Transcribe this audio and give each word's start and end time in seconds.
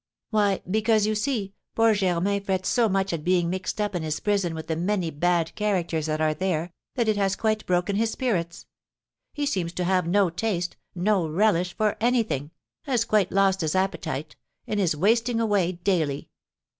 "Why, 0.31 0.63
because, 0.67 1.05
you 1.05 1.13
see, 1.13 1.53
poor 1.75 1.93
Germain 1.93 2.43
frets 2.43 2.67
so 2.69 2.89
much 2.89 3.13
at 3.13 3.23
being 3.23 3.51
mixed 3.51 3.79
up 3.79 3.93
in 3.93 4.01
his 4.01 4.19
prison 4.19 4.55
with 4.55 4.65
the 4.65 4.75
many 4.75 5.11
bad 5.11 5.53
characters 5.53 6.07
that 6.07 6.19
are 6.19 6.33
there, 6.33 6.71
that 6.95 7.07
it 7.07 7.17
has 7.17 7.35
quite 7.35 7.67
broken 7.67 7.95
his 7.97 8.09
spirits; 8.09 8.65
he 9.31 9.45
seems 9.45 9.73
to 9.73 9.83
have 9.83 10.07
no 10.07 10.31
taste, 10.31 10.75
no 10.95 11.27
relish 11.27 11.77
for 11.77 11.97
anything, 12.01 12.49
has 12.85 13.05
quite 13.05 13.31
lost 13.31 13.61
his 13.61 13.75
appetite, 13.75 14.35
and 14.65 14.79
is 14.79 14.95
wasting 14.95 15.39
away 15.39 15.73
daily. 15.73 16.31